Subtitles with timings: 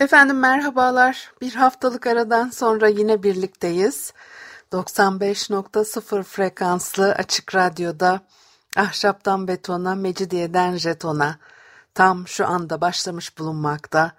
[0.00, 1.32] Efendim merhabalar.
[1.40, 4.12] Bir haftalık aradan sonra yine birlikteyiz.
[4.72, 8.20] 95.0 frekanslı açık radyoda
[8.76, 11.38] ahşaptan betona, mecidiyeden jetona
[11.94, 14.12] tam şu anda başlamış bulunmakta.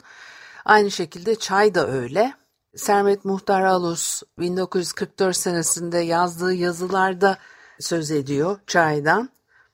[0.66, 2.43] Aynı şekilde çay da öyle.
[2.76, 7.38] Sermet Muhtar Alus 1944 senesinde yazdığı yazılarda
[7.80, 9.30] söz ediyor çaydan.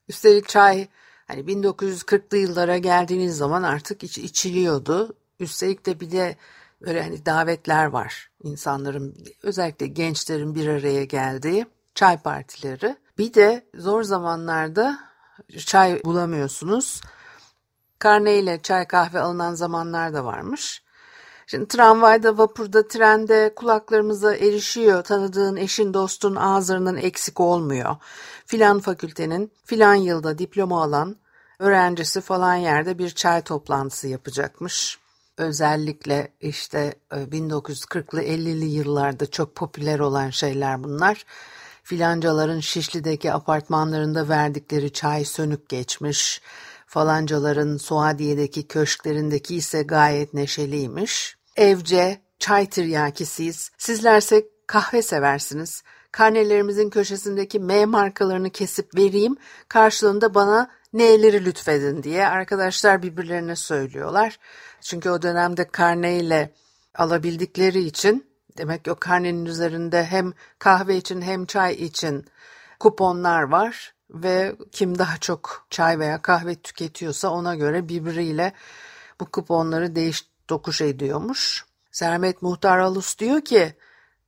[0.10, 0.88] Üstelik çay
[1.28, 5.16] hani 1940'lı yıllara geldiğiniz zaman artık iç, içiliyordu.
[5.40, 6.36] Üstelik de bir de
[6.82, 8.30] böyle hani davetler var.
[8.44, 11.66] İnsanların özellikle gençlerin bir araya geldiği
[11.96, 12.96] çay partileri.
[13.18, 15.00] Bir de zor zamanlarda
[15.58, 17.02] çay bulamıyorsunuz.
[18.00, 20.84] Karneyle çay kahve alınan zamanlar da varmış.
[21.52, 25.04] Şimdi tramvayda, vapurda, trende kulaklarımıza erişiyor.
[25.04, 27.96] Tanıdığın eşin, dostun ağızlarının eksik olmuyor.
[28.46, 31.16] Filan fakültenin filan yılda diploma alan
[31.60, 35.00] öğrencisi falan yerde bir çay toplantısı yapacakmış.
[35.38, 41.26] Özellikle işte 1940'lı e, 50'li yıllarda çok popüler olan şeyler bunlar.
[41.84, 46.42] Filancaların Şişli'deki apartmanlarında verdikleri çay sönük geçmiş.
[46.88, 51.39] Falancaların Suadiye'deki köşklerindeki ise gayet neşeliymiş.
[51.60, 53.72] Evce, çay tiryakisiyiz.
[53.78, 55.84] Sizlerse kahve seversiniz.
[56.12, 59.38] Karnelerimizin köşesindeki M markalarını kesip vereyim.
[59.70, 64.40] Karşılığında bana neleri lütfedin diye arkadaşlar birbirlerine söylüyorlar.
[64.82, 66.54] Çünkü o dönemde karneyle
[66.96, 68.28] alabildikleri için
[68.58, 72.26] demek ki o karnenin üzerinde hem kahve için hem çay için
[72.80, 78.54] kuponlar var ve kim daha çok çay veya kahve tüketiyorsa ona göre birbiriyle
[79.20, 81.66] bu kuponları değiş dokuş ediyormuş.
[81.92, 83.76] Sermet Muhtar Alus diyor ki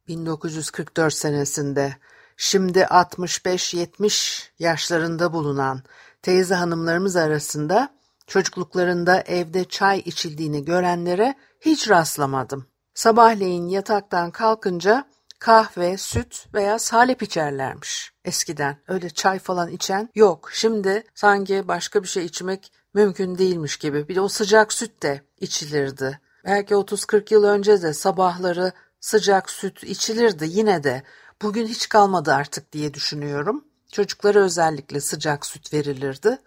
[0.07, 1.95] 1944 senesinde
[2.37, 5.83] şimdi 65-70 yaşlarında bulunan
[6.21, 7.95] teyze hanımlarımız arasında
[8.27, 12.65] çocukluklarında evde çay içildiğini görenlere hiç rastlamadım.
[12.93, 15.05] Sabahleyin yataktan kalkınca
[15.39, 18.77] kahve, süt veya salep içerlermiş eskiden.
[18.87, 20.49] Öyle çay falan içen yok.
[20.53, 24.07] Şimdi sanki başka bir şey içmek mümkün değilmiş gibi.
[24.07, 26.19] Bir de o sıcak süt de içilirdi.
[26.45, 31.03] Belki 30-40 yıl önce de sabahları sıcak süt içilirdi yine de.
[31.41, 33.65] Bugün hiç kalmadı artık diye düşünüyorum.
[33.91, 36.37] Çocuklara özellikle sıcak süt verilirdi.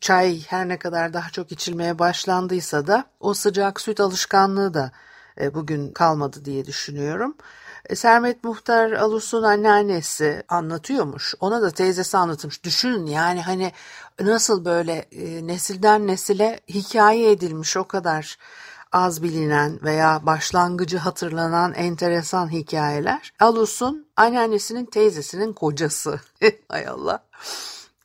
[0.00, 4.92] Çay her ne kadar daha çok içilmeye başlandıysa da o sıcak süt alışkanlığı da
[5.40, 7.36] e, bugün kalmadı diye düşünüyorum.
[7.88, 11.34] E, Sermet Muhtar Alus'un anneannesi anlatıyormuş.
[11.40, 12.64] Ona da teyzesi anlatmış.
[12.64, 13.72] Düşünün yani hani
[14.20, 18.38] nasıl böyle e, nesilden nesile hikaye edilmiş o kadar
[18.92, 23.32] az bilinen veya başlangıcı hatırlanan enteresan hikayeler.
[23.40, 26.20] Alus'un anneannesinin teyzesinin kocası.
[26.68, 27.24] Hay Allah.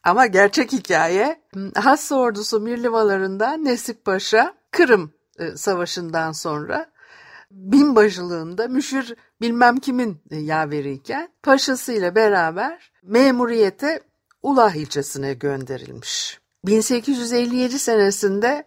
[0.04, 1.42] Ama gerçek hikaye
[1.76, 6.93] Hassa ordusu Mirlivalarında Nesip Paşa Kırım e, Savaşı'ndan sonra
[7.54, 14.00] binbaşılığında müşir bilmem kimin e, yaveriyken paşasıyla beraber memuriyete
[14.44, 16.40] Ulah ilçesine gönderilmiş.
[16.66, 18.64] 1857 senesinde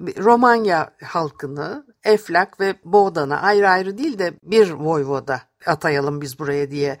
[0.00, 6.98] Romanya halkını Eflak ve Boğdan'a ayrı ayrı değil de bir voyvoda atayalım biz buraya diye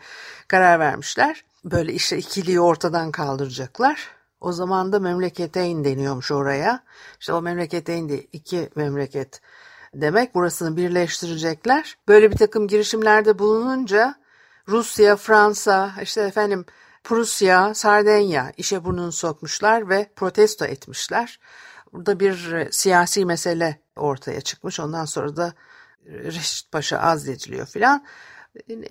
[0.48, 1.44] karar vermişler.
[1.64, 4.08] Böyle işte ikiliyi ortadan kaldıracaklar.
[4.40, 6.84] O zaman da memleketeyn deniyormuş oraya.
[7.20, 9.40] İşte o memleketeyn de iki memleket
[10.00, 10.34] demek.
[10.34, 11.96] Burasını birleştirecekler.
[12.08, 14.14] Böyle bir takım girişimlerde bulununca
[14.68, 16.64] Rusya, Fransa, işte efendim
[17.04, 21.40] Prusya, Sardenya işe burnunu sokmuşlar ve protesto etmişler.
[21.92, 24.80] Burada bir e, siyasi mesele ortaya çıkmış.
[24.80, 25.52] Ondan sonra da
[26.06, 28.04] Reşit Paşa azlediliyor filan.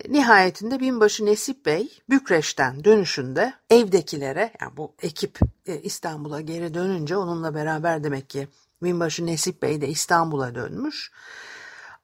[0.08, 7.54] Nihayetinde binbaşı Nesip Bey Bükreş'ten dönüşünde evdekilere yani bu ekip e, İstanbul'a geri dönünce onunla
[7.54, 8.48] beraber demek ki
[8.82, 11.12] binbaşı Nesip Bey de İstanbul'a dönmüş.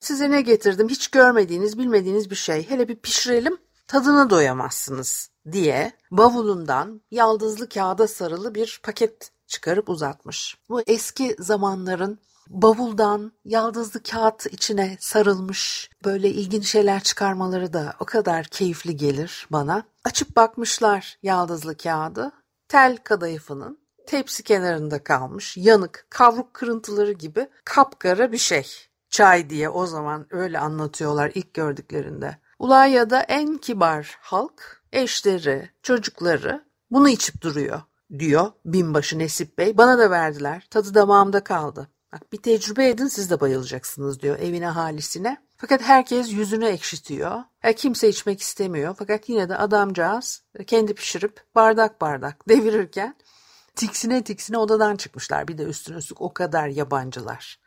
[0.00, 7.00] Size ne getirdim hiç görmediğiniz bilmediğiniz bir şey hele bir pişirelim tadına doyamazsınız diye bavulundan
[7.10, 10.58] yaldızlı kağıda sarılı bir paket çıkarıp uzatmış.
[10.69, 18.46] Bu eski zamanların bavuldan yaldızlı kağıt içine sarılmış böyle ilginç şeyler çıkarmaları da o kadar
[18.46, 19.82] keyifli gelir bana.
[20.04, 22.32] Açıp bakmışlar yaldızlı kağıdı.
[22.68, 23.78] Tel kadayıfının
[24.12, 28.67] tepsi kenarında kalmış yanık kavruk kırıntıları gibi kapkara bir şey.
[29.11, 32.37] Çay diye o zaman öyle anlatıyorlar ilk gördüklerinde.
[32.59, 37.82] Ulayya'da en kibar halk, eşleri, çocukları bunu içip duruyor
[38.19, 39.76] diyor binbaşı Nesip Bey.
[39.79, 40.67] Bana da verdiler.
[40.70, 41.88] Tadı damağımda kaldı.
[42.12, 45.37] Bak bir tecrübe edin siz de bayılacaksınız diyor evine halisine.
[45.56, 47.41] Fakat herkes yüzünü ekşitiyor.
[47.59, 48.94] Her kimse içmek istemiyor.
[48.99, 53.14] Fakat yine de adamcağız kendi pişirip bardak bardak devirirken
[53.76, 55.48] tiksine tiksine odadan çıkmışlar.
[55.48, 57.60] Bir de üstüne üstlük o kadar yabancılar.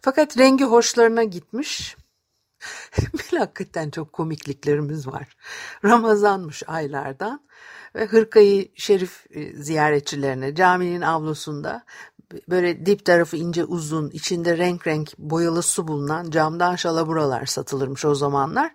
[0.00, 1.96] Fakat rengi hoşlarına gitmiş.
[3.12, 5.36] Böyle hakikaten çok komikliklerimiz var.
[5.84, 7.46] Ramazanmış aylardan
[7.94, 11.84] ve hırkayı şerif e, ziyaretçilerine caminin avlusunda
[12.48, 18.14] böyle dip tarafı ince uzun içinde renk renk boyalı su bulunan camdan şalaburalar satılırmış o
[18.14, 18.74] zamanlar.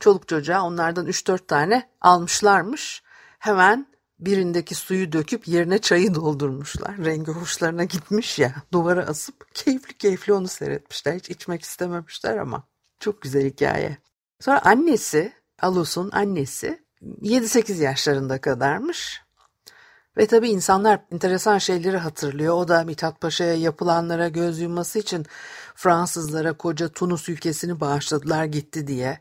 [0.00, 3.02] Çoluk çocuğa onlardan 3-4 tane almışlarmış.
[3.38, 3.86] Hemen
[4.20, 6.96] birindeki suyu döküp yerine çayı doldurmuşlar.
[6.98, 11.14] Rengi hoşlarına gitmiş ya duvara asıp keyifli keyifli onu seyretmişler.
[11.14, 12.62] Hiç içmek istememişler ama
[13.00, 13.98] çok güzel hikaye.
[14.40, 15.32] Sonra annesi
[15.62, 19.22] Alus'un annesi 7-8 yaşlarında kadarmış.
[20.16, 22.54] Ve tabii insanlar enteresan şeyleri hatırlıyor.
[22.54, 25.26] O da Mithat Paşa'ya yapılanlara göz yumması için
[25.74, 29.20] Fransızlara koca Tunus ülkesini bağışladılar gitti diye.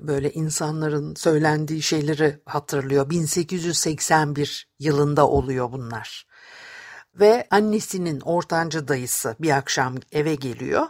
[0.00, 3.10] Böyle insanların söylendiği şeyleri hatırlıyor.
[3.10, 6.26] 1881 yılında oluyor bunlar.
[7.14, 10.86] Ve annesinin ortanca dayısı bir akşam eve geliyor.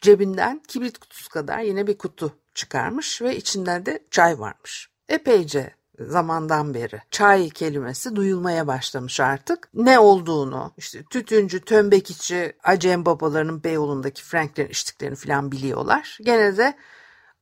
[0.00, 4.90] Cebinden kibrit kutusu kadar yine bir kutu çıkarmış ve içinden de çay varmış.
[5.08, 9.68] Epeyce zamandan beri çay kelimesi duyulmaya başlamış artık.
[9.74, 16.18] Ne olduğunu işte tütüncü, tömbekçi, Acem babalarının Beyoğlu'ndaki Franklerin içtiklerini falan biliyorlar.
[16.22, 16.74] Gene de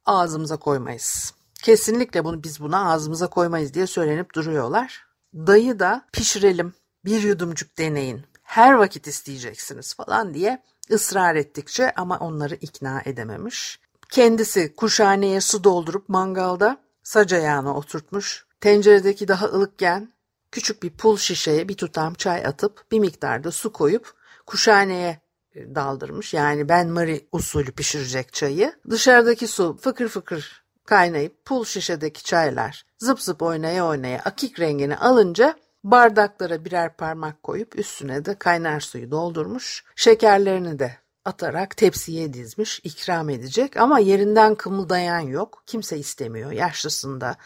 [0.08, 1.34] ağzımıza koymayız.
[1.62, 5.06] Kesinlikle bunu biz buna ağzımıza koymayız diye söylenip duruyorlar.
[5.34, 6.74] Dayı da pişirelim,
[7.04, 13.80] bir yudumcuk deneyin, her vakit isteyeceksiniz falan diye ısrar ettikçe ama onları ikna edememiş.
[14.10, 18.46] Kendisi kuşhaneye su doldurup mangalda sac ayağına oturtmuş.
[18.60, 20.12] Tenceredeki daha ılıkken
[20.52, 24.14] küçük bir pul şişeye bir tutam çay atıp bir miktarda su koyup
[24.46, 25.20] kuşhaneye
[25.54, 26.34] daldırmış.
[26.34, 28.72] Yani ben Mari usulü pişirecek çayı.
[28.90, 35.54] Dışarıdaki su fıkır fıkır kaynayıp pul şişedeki çaylar zıp zıp oynaya oynaya akik rengini alınca
[35.84, 39.84] bardaklara birer parmak koyup üstüne de kaynar suyu doldurmuş.
[39.96, 45.62] Şekerlerini de atarak tepsiye dizmiş ikram edecek ama yerinden kımıldayan yok.
[45.66, 47.36] Kimse istemiyor yaşlısında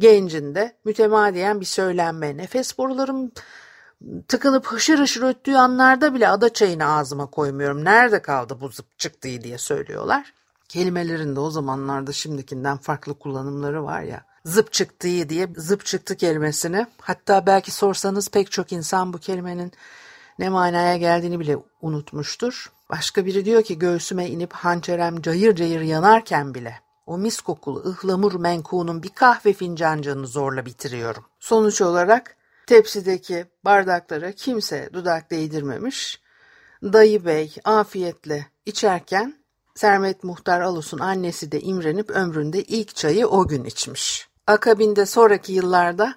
[0.00, 2.36] gencinde mütemadiyen bir söylenme.
[2.36, 3.32] Nefes borularım
[4.28, 7.84] tıkınıp hışır hışır öttüğü anlarda bile ada çayını ağzıma koymuyorum.
[7.84, 10.32] Nerede kaldı bu zıp çıktığı diye söylüyorlar.
[10.68, 14.24] Kelimelerin de o zamanlarda şimdikinden farklı kullanımları var ya.
[14.44, 19.72] Zıp çıktığı diye zıp çıktı kelimesini hatta belki sorsanız pek çok insan bu kelimenin
[20.38, 22.72] ne manaya geldiğini bile unutmuştur.
[22.90, 28.34] Başka biri diyor ki göğsüme inip hançerem cayır cayır yanarken bile o mis kokulu ıhlamur
[28.34, 31.24] menkuunun bir kahve fincancığını zorla bitiriyorum.
[31.40, 36.20] Sonuç olarak tepsideki bardaklara kimse dudak değdirmemiş.
[36.82, 39.44] Dayı bey afiyetle içerken
[39.74, 44.28] Sermet Muhtar Alus'un annesi de imrenip ömründe ilk çayı o gün içmiş.
[44.46, 46.14] Akabinde sonraki yıllarda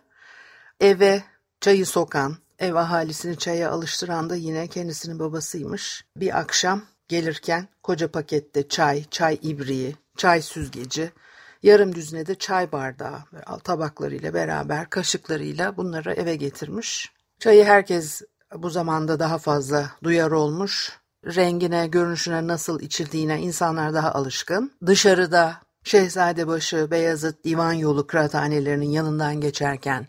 [0.80, 1.24] eve
[1.62, 6.06] çayı sokan, ev ahalisini çaya alıştıran da yine kendisinin babasıymış.
[6.16, 11.12] Bir akşam gelirken koca pakette çay, çay ibriği, çay süzgeci,
[11.64, 13.20] yarım düzine de çay bardağı
[13.64, 17.12] tabaklarıyla beraber kaşıklarıyla bunları eve getirmiş.
[17.40, 18.22] Çayı herkes
[18.56, 20.92] bu zamanda daha fazla duyar olmuş.
[21.26, 24.72] Rengine, görünüşüne nasıl içildiğine insanlar daha alışkın.
[24.86, 30.08] Dışarıda Şehzadebaşı, Beyazıt, Divan Yolu kıraathanelerinin yanından geçerken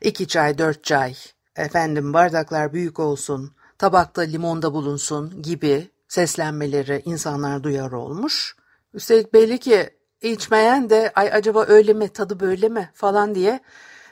[0.00, 1.14] iki çay, dört çay,
[1.56, 8.56] efendim bardaklar büyük olsun, tabakta limonda bulunsun gibi seslenmeleri insanlar duyar olmuş.
[8.94, 9.90] Üstelik belli ki
[10.22, 13.60] içmeyen de ay acaba öyle mi tadı böyle mi falan diye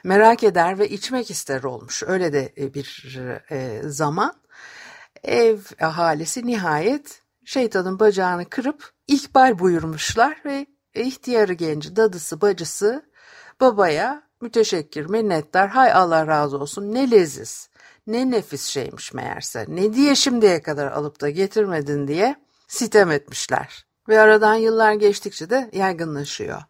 [0.03, 2.03] merak eder ve içmek ister olmuş.
[2.07, 3.19] Öyle de e, bir
[3.51, 4.33] e, zaman
[5.23, 13.05] ev ahalisi nihayet şeytanın bacağını kırıp ihbal buyurmuşlar ve ihtiyarı genci, dadısı, bacısı
[13.61, 17.69] babaya müteşekkir, minnettar, hay Allah razı olsun ne leziz,
[18.07, 22.35] ne nefis şeymiş meğerse, ne diye şimdiye kadar alıp da getirmedin diye
[22.67, 23.86] sitem etmişler.
[24.09, 26.61] Ve aradan yıllar geçtikçe de yaygınlaşıyor.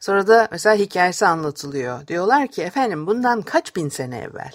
[0.00, 2.06] Sonra da mesela hikayesi anlatılıyor.
[2.06, 4.52] Diyorlar ki efendim bundan kaç bin sene evvel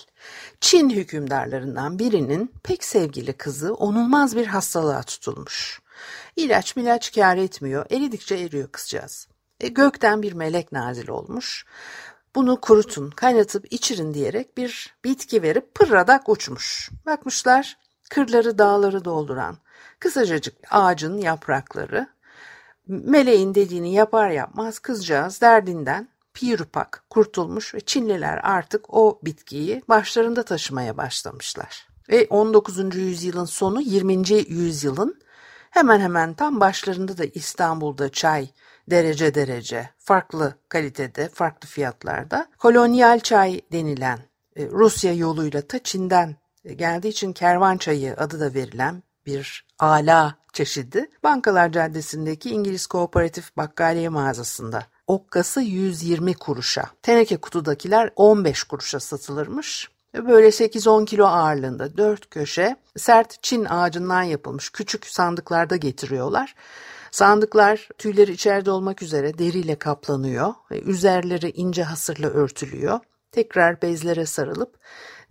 [0.62, 5.82] Çin hükümdarlarından birinin pek sevgili kızı onulmaz bir hastalığa tutulmuş.
[6.36, 9.28] İlaç milaç kar etmiyor, eridikçe eriyor kızcağız.
[9.60, 11.66] E, gökten bir melek nazil olmuş.
[12.36, 16.90] Bunu kurutun, kaynatıp içirin diyerek bir bitki verip pırradak uçmuş.
[17.06, 17.78] Bakmışlar,
[18.10, 19.58] kırları dağları dolduran,
[20.00, 22.08] kısacacık ağacın yaprakları,
[22.90, 30.98] meleğin dediğini yapar yapmaz kızcağız derdinden pirupak kurtulmuş ve Çinliler artık o bitkiyi başlarında taşımaya
[30.98, 31.88] başlamışlar.
[32.10, 32.96] Ve 19.
[32.96, 34.14] yüzyılın sonu 20.
[34.48, 35.20] yüzyılın
[35.70, 38.50] hemen hemen tam başlarında da İstanbul'da çay
[38.90, 44.20] derece derece farklı kalitede farklı fiyatlarda kolonyal çay denilen
[44.56, 46.36] e, Rusya yoluyla ta Çin'den
[46.76, 54.10] geldiği için kervan çayı adı da verilen bir ala çeşidi Bankalar Caddesi'ndeki İngiliz Kooperatif Bakkaliye
[54.10, 56.86] mağazasında okkası 120 kuruşa.
[57.04, 59.90] Teneke kutudakiler 15 kuruşa satılırmış.
[60.14, 66.56] Böyle 8-10 kilo ağırlığında dört köşe sert Çin ağacından yapılmış küçük sandıklarda getiriyorlar.
[67.12, 73.00] Sandıklar tüyleri içeride olmak üzere deriyle kaplanıyor ve üzerleri ince hasırla örtülüyor.
[73.32, 74.80] Tekrar bezlere sarılıp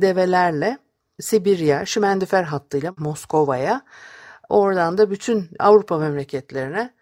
[0.00, 0.78] develerle
[1.20, 3.82] Sibirya, Şimendifer hattıyla Moskova'ya,
[4.48, 6.94] oradan da bütün Avrupa memleketlerine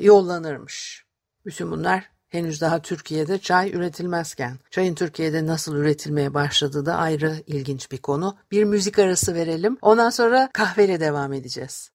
[0.00, 1.06] yollanırmış.
[1.46, 4.58] Bütün bunlar henüz daha Türkiye'de çay üretilmezken.
[4.70, 8.36] Çayın Türkiye'de nasıl üretilmeye başladığı da ayrı ilginç bir konu.
[8.50, 9.78] Bir müzik arası verelim.
[9.82, 11.90] Ondan sonra kahveyle devam edeceğiz.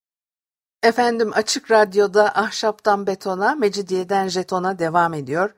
[0.83, 5.53] Efendim Açık Radyo'da ahşaptan betona, mecidiyeden jetona devam ediyor.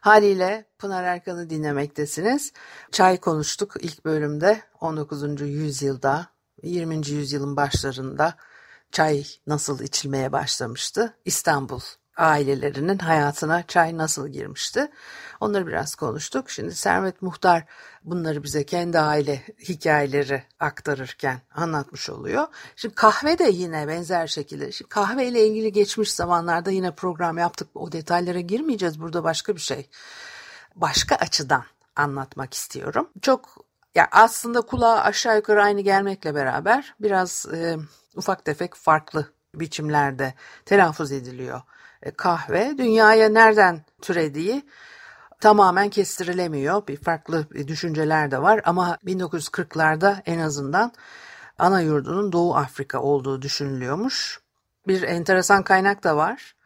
[0.00, 2.52] Haliyle Pınar Erkan'ı dinlemektesiniz.
[2.92, 5.40] Çay konuştuk ilk bölümde 19.
[5.40, 6.26] yüzyılda,
[6.62, 7.08] 20.
[7.08, 8.34] yüzyılın başlarında
[8.96, 11.14] çay nasıl içilmeye başlamıştı?
[11.24, 11.80] İstanbul
[12.16, 14.90] ailelerinin hayatına çay nasıl girmişti?
[15.40, 16.50] Onları biraz konuştuk.
[16.50, 17.64] Şimdi Servet Muhtar
[18.04, 22.46] bunları bize kendi aile hikayeleri aktarırken anlatmış oluyor.
[22.76, 24.72] Şimdi kahve de yine benzer şekilde.
[24.72, 27.68] Şimdi kahve ile ilgili geçmiş zamanlarda yine program yaptık.
[27.74, 29.00] O detaylara girmeyeceğiz.
[29.00, 29.88] Burada başka bir şey.
[30.76, 31.64] Başka açıdan
[31.96, 33.08] anlatmak istiyorum.
[33.22, 37.76] Çok ya aslında kulağa aşağı yukarı aynı gelmekle beraber biraz e,
[38.16, 41.62] ufak tefek farklı biçimlerde telaffuz ediliyor
[42.02, 44.62] e, kahve dünyaya nereden türediği
[45.40, 46.86] tamamen kestirilemiyor.
[46.86, 50.92] Bir farklı düşünceler de var ama 1940'larda en azından
[51.58, 54.40] ana yurdunun Doğu Afrika olduğu düşünülüyormuş.
[54.86, 56.56] Bir enteresan kaynak da var.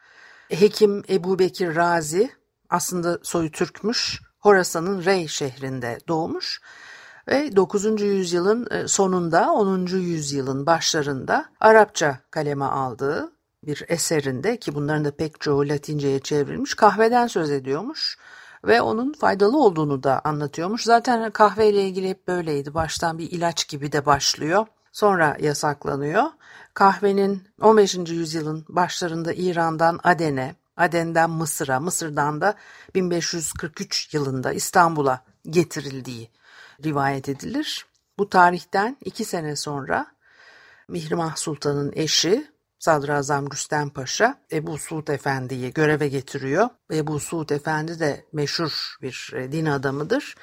[0.49, 2.31] Hekim Ebu Bekir Razi
[2.71, 4.21] aslında soyu Türkmüş.
[4.39, 6.61] Horasan'ın Rey şehrinde doğmuş
[7.31, 8.01] ve 9.
[8.01, 9.87] yüzyılın e, sonunda 10.
[9.87, 13.33] yüzyılın başlarında Arapça kaleme aldığı
[13.67, 18.19] bir eserinde ki bunların da pek çoğu Latinceye çevrilmiş kahveden söz ediyormuş
[18.65, 20.85] ve onun faydalı olduğunu da anlatıyormuş.
[20.85, 22.75] Zaten kahveyle ilgili hep böyleydi.
[22.75, 24.67] Baştan bir ilaç gibi de başlıyor.
[24.93, 26.25] Sonra yasaklanıyor.
[26.75, 27.95] Kahvenin 15.
[27.95, 32.55] yüzyılın başlarında İran'dan Aden'e, Aden'den Mısır'a, Mısır'dan da
[32.95, 35.21] 1543 yılında İstanbul'a
[35.51, 36.31] getirildiği
[36.85, 37.87] rivayet edilir.
[38.19, 40.07] Bu tarihten iki sene sonra
[40.89, 46.69] Mihrimah Sultan'ın eşi Sadrazam Rüstem Paşa Ebu Suud Efendi'yi göreve getiriyor.
[46.93, 50.35] Ebu Suud Efendi de meşhur bir e, din adamıdır.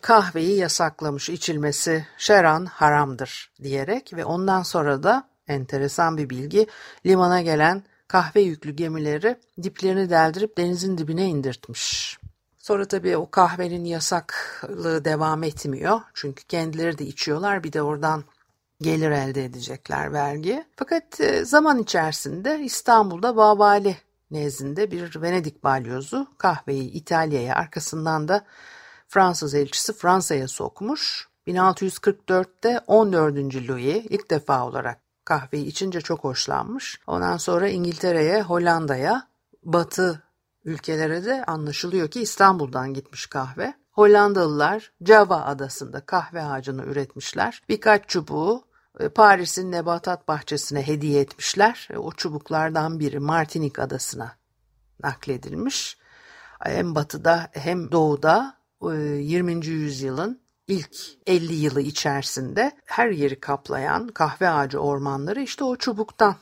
[0.00, 6.66] Kahveyi yasaklamış içilmesi şeran haramdır diyerek ve ondan sonra da enteresan bir bilgi
[7.06, 12.18] limana gelen kahve yüklü gemileri diplerini deldirip denizin dibine indirtmiş.
[12.64, 16.00] Sonra tabii o kahvenin yasaklığı devam etmiyor.
[16.14, 17.64] Çünkü kendileri de içiyorlar.
[17.64, 18.24] Bir de oradan
[18.80, 20.64] gelir elde edecekler vergi.
[20.76, 23.96] Fakat e, zaman içerisinde İstanbul'da Babali
[24.30, 28.44] nezdinde bir Venedik balyozu kahveyi İtalya'ya arkasından da
[29.08, 31.28] Fransız elçisi Fransa'ya sokmuş.
[31.46, 33.36] 1644'te 14.
[33.68, 37.00] Louis ilk defa olarak kahveyi içince çok hoşlanmış.
[37.06, 39.28] Ondan sonra İngiltere'ye, Hollanda'ya,
[39.62, 40.22] Batı
[40.64, 43.74] ülkelere de anlaşılıyor ki İstanbul'dan gitmiş kahve.
[43.90, 47.62] Hollandalılar Java adasında kahve ağacını üretmişler.
[47.68, 48.64] Birkaç çubuğu
[49.00, 51.88] e, Paris'in Nebatat Bahçesi'ne hediye etmişler.
[51.92, 54.36] E, o çubuklardan biri Martinik Adası'na
[55.02, 55.98] nakledilmiş.
[56.60, 59.52] Hem batıda hem doğuda 20.
[59.52, 66.36] E, yüzyılın ilk 50 yılı içerisinde her yeri kaplayan kahve ağacı ormanları işte o çubuktan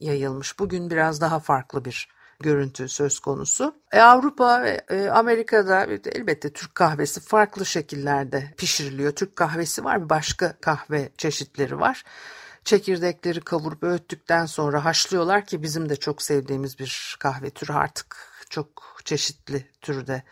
[0.00, 0.58] yayılmış.
[0.58, 2.08] Bugün biraz daha farklı bir
[2.40, 3.74] görüntü söz konusu.
[3.92, 9.12] E, Avrupa ve e, Amerika'da elbette Türk kahvesi farklı şekillerde pişiriliyor.
[9.12, 12.04] Türk kahvesi var bir başka kahve çeşitleri var.
[12.64, 18.16] Çekirdekleri kavurup öğüttükten sonra haşlıyorlar ki bizim de çok sevdiğimiz bir kahve türü artık
[18.50, 18.68] çok
[19.04, 20.22] çeşitli türde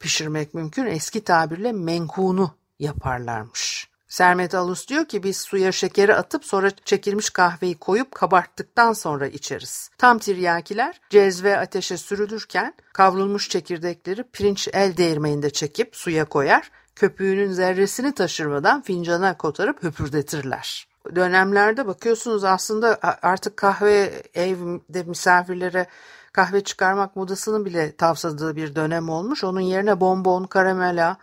[0.00, 0.86] pişirmek mümkün.
[0.86, 3.71] Eski tabirle menhunu yaparlarmış.
[4.12, 9.90] Sermet Alus diyor ki biz suya şekeri atıp sonra çekilmiş kahveyi koyup kabarttıktan sonra içeriz.
[9.98, 16.70] Tam tiryakiler cezve ateşe sürülürken kavrulmuş çekirdekleri pirinç el değirmeninde çekip suya koyar.
[16.96, 20.88] Köpüğünün zerresini taşırmadan fincana kotarıp höpürdetirler.
[21.14, 25.86] Dönemlerde bakıyorsunuz aslında artık kahve evde misafirlere
[26.32, 29.44] kahve çıkarmak modasının bile tavsadığı bir dönem olmuş.
[29.44, 31.16] Onun yerine bonbon, karamela,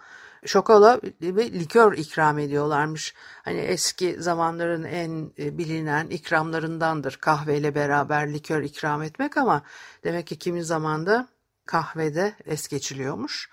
[0.46, 3.14] şokola ve likör ikram ediyorlarmış.
[3.44, 9.64] Hani eski zamanların en e, bilinen ikramlarındandır kahveyle beraber likör ikram etmek ama
[10.04, 11.28] demek ki kimi zamanda
[11.66, 13.50] kahvede es geçiliyormuş.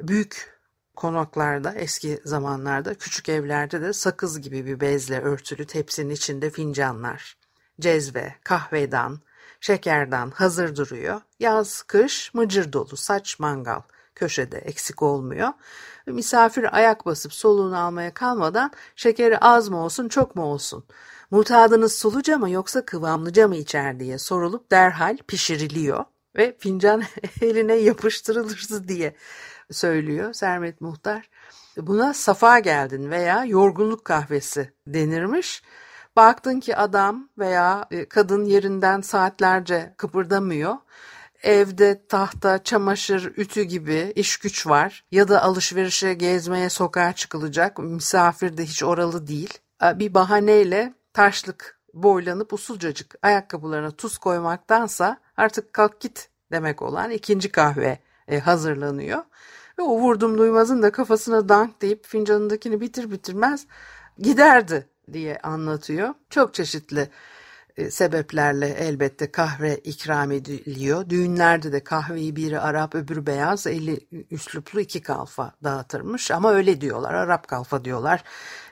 [0.00, 0.58] Büyük
[0.96, 7.36] konaklarda eski zamanlarda küçük evlerde de sakız gibi bir bezle örtülü tepsinin içinde fincanlar,
[7.80, 9.18] cezve, kahveden,
[9.60, 11.20] şekerden hazır duruyor.
[11.40, 13.80] Yaz, kış mıcır dolu saç mangal
[14.18, 15.48] köşede eksik olmuyor.
[16.06, 20.84] Misafir ayak basıp soluğunu almaya kalmadan şekeri az mı olsun çok mu olsun?
[21.30, 26.04] Mutadınız suluca mı yoksa kıvamlıca mı içer diye sorulup derhal pişiriliyor
[26.36, 27.02] ve fincan
[27.42, 29.14] eline yapıştırılır diye
[29.70, 31.30] söylüyor Sermet Muhtar.
[31.76, 35.62] Buna safa geldin veya yorgunluk kahvesi denirmiş.
[36.16, 40.76] Baktın ki adam veya e, kadın yerinden saatlerce kıpırdamıyor
[41.42, 47.78] evde tahta, çamaşır, ütü gibi iş güç var ya da alışverişe, gezmeye, sokağa çıkılacak.
[47.78, 49.58] Misafir de hiç oralı değil.
[49.82, 57.98] Bir bahaneyle taşlık boylanıp usulcacık ayakkabılarına tuz koymaktansa artık kalk git demek olan ikinci kahve
[58.28, 59.22] e, hazırlanıyor.
[59.78, 63.66] Ve o vurdum duymazın da kafasına dank deyip fincanındakini bitir bitirmez
[64.18, 66.14] giderdi diye anlatıyor.
[66.30, 67.08] Çok çeşitli
[67.90, 71.08] sebeplerle elbette kahve ikram ediliyor.
[71.08, 77.14] Düğünlerde de kahveyi biri Arap öbürü beyaz eli üsluplu iki kalfa dağıtırmış ama öyle diyorlar
[77.14, 78.24] Arap kalfa diyorlar.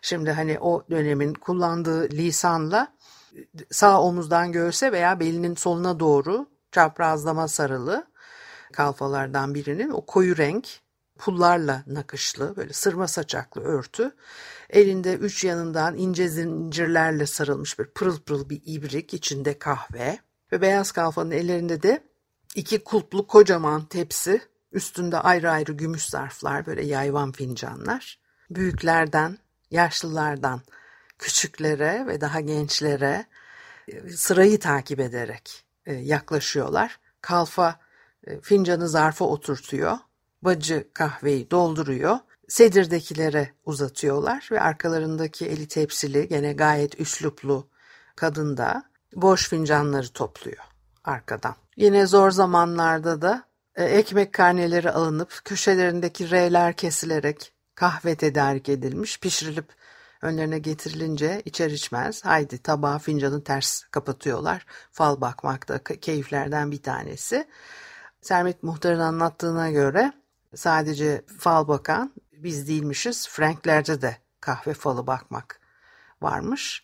[0.02, 2.88] Şimdi hani o dönemin kullandığı lisanla
[3.70, 8.06] sağ omuzdan göğse veya belinin soluna doğru çaprazlama sarılı
[8.72, 10.68] kalfalardan birinin o koyu renk
[11.18, 14.14] pullarla nakışlı böyle sırma saçaklı örtü
[14.70, 20.18] Elinde üç yanından ince zincirlerle sarılmış bir pırıl pırıl bir ibrik içinde kahve
[20.52, 22.04] ve beyaz kalfanın ellerinde de
[22.54, 24.40] iki kulplu kocaman tepsi
[24.72, 28.18] üstünde ayrı ayrı gümüş zarflar böyle yayvan fincanlar.
[28.50, 29.38] Büyüklerden,
[29.70, 30.60] yaşlılardan
[31.18, 33.26] küçüklere ve daha gençlere
[33.88, 37.00] e, sırayı takip ederek e, yaklaşıyorlar.
[37.20, 37.80] Kalfa
[38.26, 39.98] e, fincanı zarfa oturtuyor.
[40.42, 47.68] Bacı kahveyi dolduruyor sedirdekilere uzatıyorlar ve arkalarındaki eli tepsili gene gayet üsluplu
[48.16, 48.82] kadın da
[49.14, 50.64] boş fincanları topluyor
[51.04, 51.54] arkadan.
[51.76, 59.68] Yine zor zamanlarda da e, ekmek karneleri alınıp köşelerindeki reyler kesilerek kahve tedarik edilmiş, pişirilip
[60.22, 64.66] önlerine getirilince içer içmez haydi tabağı fincanı ters kapatıyorlar.
[64.92, 67.48] Fal bakmak da keyiflerden bir tanesi.
[68.20, 70.12] Sermet Muhtar'ın anlattığına göre
[70.54, 73.28] sadece fal bakan biz değilmişiz.
[73.28, 75.60] Franklerde de kahve falı bakmak
[76.22, 76.82] varmış.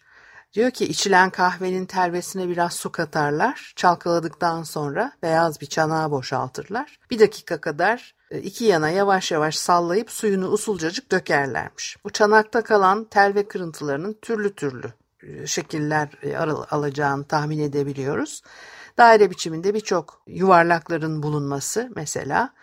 [0.55, 3.73] Diyor ki içilen kahvenin telvesine biraz su katarlar.
[3.77, 6.99] Çalkaladıktan sonra beyaz bir çanağa boşaltırlar.
[7.11, 11.97] Bir dakika kadar e, iki yana yavaş yavaş sallayıp suyunu usulcacık dökerlermiş.
[12.05, 16.37] Bu çanakta kalan telve kırıntılarının türlü türlü e, şekiller e,
[16.71, 18.43] alacağını tahmin edebiliyoruz.
[18.99, 22.55] Daire biçiminde birçok yuvarlakların bulunması mesela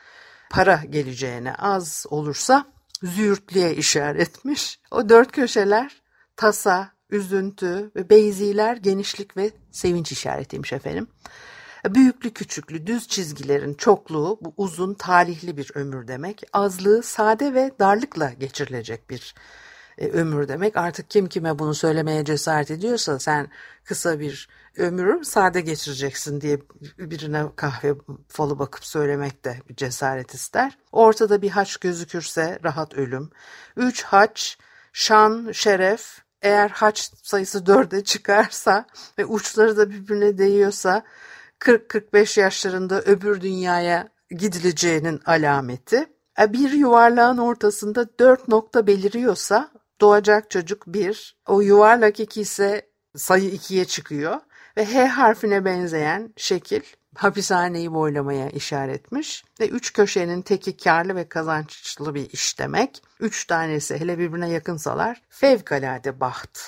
[0.50, 2.66] para geleceğine az olursa
[3.04, 4.80] züğürtlüğe işaretmiş.
[4.92, 6.02] O dört köşeler
[6.36, 11.08] tasa, üzüntü ve beyziler genişlik ve sevinç işaretiymiş efendim.
[11.90, 16.44] Büyüklü küçüklü düz çizgilerin çokluğu bu uzun talihli bir ömür demek.
[16.54, 19.36] Azlığı sade ve darlıkla geçirilecek bir
[20.00, 20.78] e, ömür demek.
[20.78, 23.48] Artık kim kime bunu söylemeye cesaret ediyorsa sen
[23.84, 26.60] kısa bir ömürü sade geçireceksin diye
[26.98, 27.96] birine kahve
[28.28, 30.78] falı bakıp söylemek de bir cesaret ister.
[30.92, 33.30] Ortada bir haç gözükürse rahat ölüm.
[33.78, 34.58] Üç haç,
[34.94, 38.86] şan, şeref, eğer haç sayısı dörde çıkarsa
[39.18, 41.04] ve uçları da birbirine değiyorsa
[41.60, 46.06] 40-45 yaşlarında öbür dünyaya gidileceğinin alameti.
[46.42, 53.50] E, bir yuvarlağın ortasında dört nokta beliriyorsa doğacak çocuk bir, o yuvarlak iki ise sayı
[53.50, 54.40] ikiye çıkıyor
[54.78, 56.82] ve H harfine benzeyen şekil
[57.16, 63.04] hapishaneyi boylamaya işaretmiş ve üç köşenin teki karlı ve kazançlı bir iş demek.
[63.20, 66.60] Üç tanesi hele birbirine yakınsalar fevkalade baht,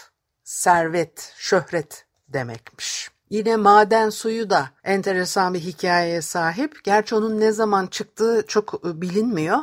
[0.44, 3.12] servet, şöhret demekmiş.
[3.30, 6.84] Yine maden suyu da enteresan bir hikayeye sahip.
[6.84, 9.58] Gerçi onun ne zaman çıktığı çok e, bilinmiyor.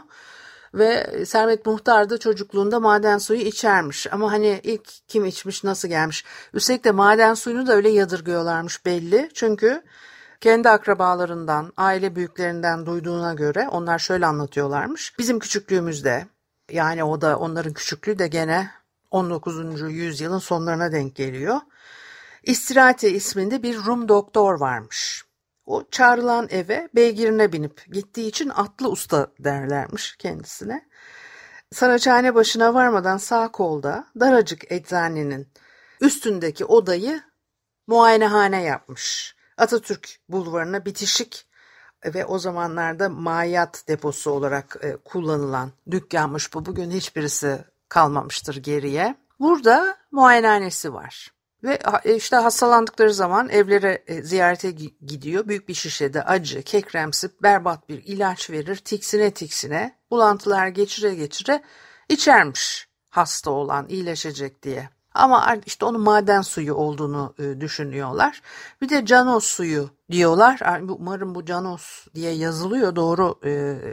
[0.74, 4.12] Ve Servet Muhtar da çocukluğunda maden suyu içermiş.
[4.12, 6.24] Ama hani ilk kim içmiş nasıl gelmiş.
[6.54, 9.30] Üstelik de maden suyunu da öyle yadırgıyorlarmış belli.
[9.34, 9.82] Çünkü
[10.40, 15.18] kendi akrabalarından, aile büyüklerinden duyduğuna göre onlar şöyle anlatıyorlarmış.
[15.18, 16.26] Bizim küçüklüğümüzde
[16.70, 18.70] yani o da onların küçüklüğü de gene
[19.10, 19.80] 19.
[19.80, 21.60] yüzyılın sonlarına denk geliyor.
[22.42, 25.24] İstirate isminde bir Rum doktor varmış.
[25.68, 30.88] O çağrılan eve beygirine binip gittiği için atlı usta derlermiş kendisine.
[31.72, 35.48] Saraçhane başına varmadan sağ kolda daracık eczanenin
[36.00, 37.22] üstündeki odayı
[37.86, 39.36] muayenehane yapmış.
[39.56, 41.46] Atatürk bulvarına bitişik
[42.04, 46.66] ve o zamanlarda mayat deposu olarak e, kullanılan dükkanmış bu.
[46.66, 49.14] Bugün hiçbirisi kalmamıştır geriye.
[49.40, 51.37] Burada muayenehanesi var.
[51.64, 54.70] Ve e, işte hastalandıkları zaman evlere e, ziyarete
[55.06, 55.48] gidiyor.
[55.48, 58.76] Büyük bir şişede acı, kekremsi, berbat bir ilaç verir.
[58.76, 61.62] Tiksine tiksine, bulantılar geçire geçire
[62.08, 64.88] içermiş hasta olan iyileşecek diye.
[65.14, 68.42] Ama işte onun maden suyu olduğunu e, düşünüyorlar.
[68.80, 70.80] Bir de canos suyu diyorlar.
[70.88, 72.96] Umarım bu canos diye yazılıyor.
[72.96, 73.40] Doğru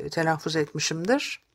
[0.10, 1.46] telaffuz etmişimdir.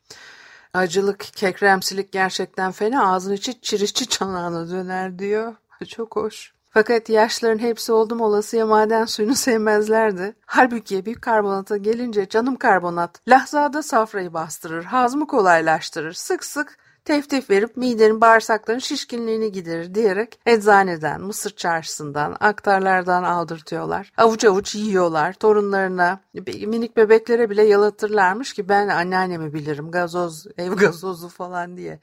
[0.74, 3.12] Acılık, kekremsilik gerçekten fena.
[3.12, 5.54] Ağzın içi çirişçi çanağına döner diyor.
[5.88, 6.52] Çok hoş.
[6.72, 10.34] Fakat yaşların hepsi oldum olasıya maden suyunu sevmezlerdi.
[10.46, 17.76] Halbuki büyük karbonata gelince canım karbonat lahzada safrayı bastırır, hazmı kolaylaştırır, sık sık teftif verip
[17.76, 24.12] midenin bağırsakların şişkinliğini giderir diyerek eczaneden, Mısır çarşısından, aktarlardan aldırtıyorlar.
[24.16, 25.32] Avuç avuç yiyorlar.
[25.32, 26.20] Torunlarına,
[26.66, 32.00] minik bebeklere bile yalatırlarmış ki ben anneannemi bilirim gazoz, ev gazozu falan diye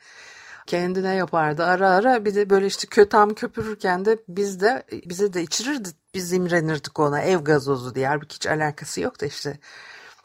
[0.67, 5.41] kendine yapardı ara ara bir de böyle işte kötam köpürürken de biz de bize de
[5.43, 9.60] içirirdi biz imrenirdik ona ev gazozu diye halbuki hiç alakası yok da işte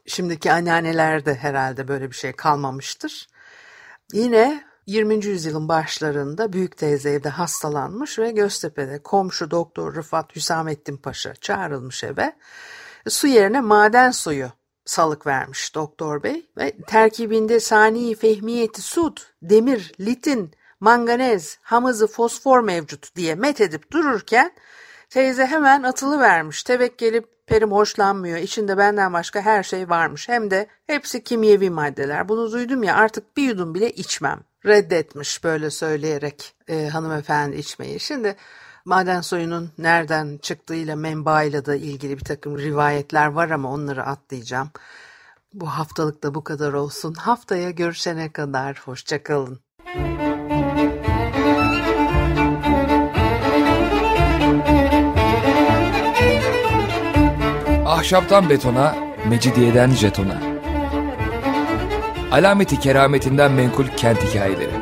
[0.06, 3.26] şimdiki anneannelerde herhalde böyle bir şey kalmamıştır.
[4.12, 5.24] Yine 20.
[5.24, 12.36] yüzyılın başlarında büyük teyze evde hastalanmış ve Göztepe'de komşu doktor Rıfat Hüsamettin Paşa çağrılmış eve.
[13.08, 14.50] Su yerine maden suyu
[14.84, 23.16] salık vermiş doktor bey ve terkibinde sani fehmiyeti sud, demir, litin, manganez, hamızı, fosfor mevcut
[23.16, 24.52] diye met edip dururken
[25.10, 26.62] teyze hemen atılı vermiş.
[26.62, 28.38] Tevekkeli perim hoşlanmıyor.
[28.38, 30.28] İçinde benden başka her şey varmış.
[30.28, 32.28] Hem de hepsi kimyevi maddeler.
[32.28, 34.40] Bunu duydum ya artık bir yudum bile içmem.
[34.66, 38.00] Reddetmiş böyle söyleyerek e, hanımefendi içmeyi.
[38.00, 38.36] Şimdi
[38.84, 44.70] Maden suyunun nereden çıktığıyla menbaıyla da ilgili bir takım rivayetler var ama onları atlayacağım.
[45.54, 47.14] Bu haftalık da bu kadar olsun.
[47.14, 49.60] Haftaya görüşene kadar hoşçakalın.
[57.86, 58.96] Ahşaptan betona,
[59.28, 60.40] mecidiyeden jetona.
[62.32, 64.81] Alameti kerametinden menkul kent hikayeleri.